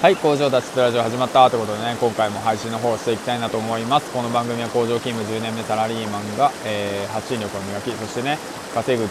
[0.00, 4.12] はい工場脱出ラジオ始まったということでね今回も配信の方をしていきたいなと思います。
[4.12, 8.38] この番組は工場勤務10年目サラリーマンが、えー、発信力を磨きそしてね
[8.72, 9.08] 稼ぐ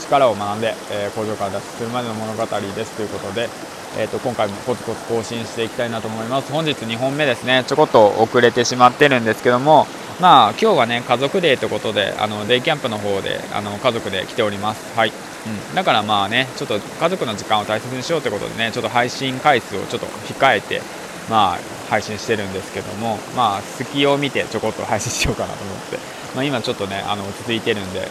[0.00, 3.50] 力を学んで、えー、工場から脱出するまでの物語ですということで、
[3.98, 6.50] えーと、今回もコツコツ更新していきたいなと思います。
[6.50, 7.64] 本日2本目ですね。
[7.66, 9.86] ちょこっと遅れてしまってるんですけども
[10.22, 14.96] まあ今日はね家族デーということであのデイキャンプの方であの家族で来ております。
[14.96, 15.08] はい。
[15.10, 20.80] うん、だからまあねちょっと家族の時間を大切にしようということでねちょっと配信回数をちょっと控えて
[21.28, 21.58] まあ
[21.90, 25.96] 配信してるんですけどもまあ隙を見てちょこっと配信しようかなと思って、
[26.36, 28.06] まあ、今ちょっとねあの落ち着いてるんで、うん、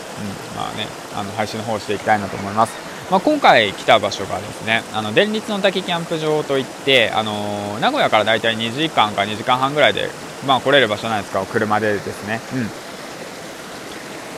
[0.57, 2.91] まあねあの配信の方をしていきたいなと思います。
[3.09, 10.09] まあ、今回来た場所がですねあの電立の滝キャンプ場といって、あの名古屋からだいたい2時間か2時間半ぐらいで、
[10.45, 11.45] まあ、来れる場所なんですか？
[11.45, 12.39] 車でですね、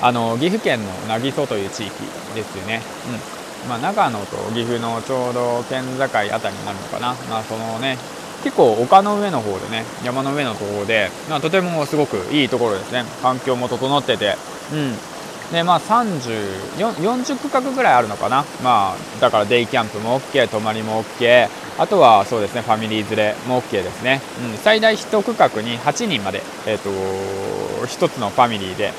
[0.01, 1.91] うん、あの岐阜県の渚という地域
[2.35, 2.81] ですよね、
[3.63, 3.69] うん。
[3.69, 7.97] まあ、長野と岐阜のちょうど県境あたりになるのかな、まあ、そのね
[8.43, 13.05] 結構丘の上の方でね山の上のところで、まあ、とてもすごくいいところですね。
[13.21, 14.35] 環境も整ってて、
[14.73, 14.95] うん。
[15.51, 24.21] でまあ、3040区画ぐらいあるのかな、まあ、だからデイキャンプも OK 泊まりも OK あとはそうですねファミリー連れも OK ですね、
[24.51, 28.91] うん、最大1区画に8人まで、えーと、と1つのファミリーで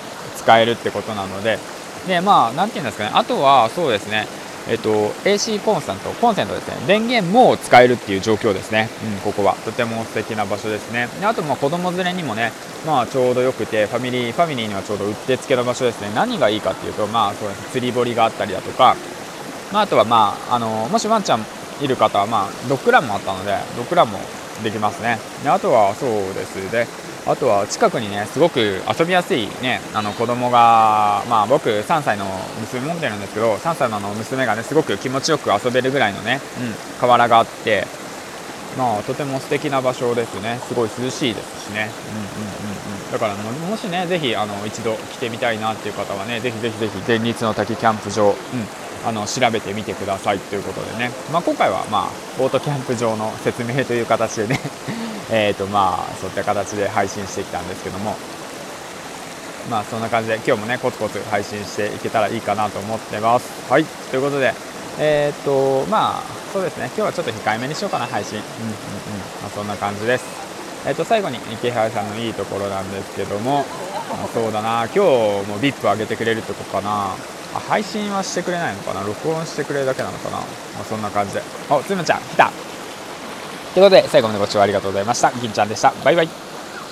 [0.44, 1.58] 使えるってことなので、
[2.06, 4.26] で、まあ、なんていうんですかね、あとは、そうですね、
[4.68, 4.90] えっと、
[5.24, 9.54] AC コンセント、コンセントですね、電源も使えるっていう状況ですね、うん、ここは。
[9.64, 11.08] とても素敵な場所ですね。
[11.20, 12.52] であと、まあ、子供連れにもね、
[12.86, 16.10] まあ、ちょうどよくて、ファミリー、ファミリーにはちょうどうってつけの場所ですね。
[16.14, 18.96] 何がいいかっていうと、まあ、そうですね、釣り堀があったりだとか、
[19.72, 21.44] まあ、あとは、まあ、あの、もしワンちゃん
[21.80, 24.18] いる方は、まあ、ドッグランもあったので、ドッグランも
[24.62, 25.18] できますね。
[25.42, 26.86] であとは、そうですね、
[27.26, 32.26] あとは近くにねすごく遊びやすいねあの子供がまあ僕3歳の
[32.60, 37.86] 娘持ってるんですけど3歳のの娘がねすごく気持ちよく遊べるぐらいのね、うん、河原があって
[38.76, 40.58] まあとても素敵な場所ですね。
[40.66, 41.90] すごい涼しいですしね。
[42.10, 43.12] うんうんうんうん。
[43.12, 48.34] だからもしねぜひあの一度来てみたいなっていう方はねぜひぜひぜひ前日の滝キャンプ場、うん
[49.04, 54.60] あの調べてみてくださいということでね、まあ、今回はまあボートキャンプ場の説明という形でね。
[55.30, 58.14] えとまあ、そういった形で配信してきたんですけども、
[59.70, 63.46] まあ、そんな感じで今日もねコツコツ配信していけたらいいかなと思ってます。
[63.70, 63.84] はい。
[63.84, 64.54] ということで、
[64.98, 66.22] えっ、とまあ
[66.52, 66.84] そうですね。
[66.94, 68.76] 今日はちょっと控えめにしようかな配信、うんうんうん。
[69.42, 70.24] まあ、そんな感じです。
[70.86, 73.64] えー、と最後に池原さんのいいところなんですけども、
[74.10, 74.84] まあ、そうだな。
[74.84, 77.16] 今日も VIP 上げてくれるってことかな。
[77.54, 79.02] あ配信はしてくれないのかな？
[79.02, 80.44] 録音してくれるだけなのかな、ま
[80.80, 82.50] あ、そんな感じでおつむちゃん来た
[83.74, 85.32] ということで、最後までご視聴ありがとうございました。
[85.32, 85.92] 銀ちゃんでした。
[86.04, 86.43] バイバイ。